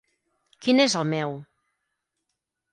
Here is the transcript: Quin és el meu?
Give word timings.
Quin 0.67 0.81
és 0.85 0.95
el 1.03 1.07
meu? 1.13 1.37